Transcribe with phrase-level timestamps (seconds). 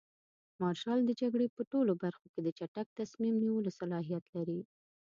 [0.61, 4.59] مارشال د جګړې په ټولو برخو کې د چټک تصمیم نیولو صلاحیت لري.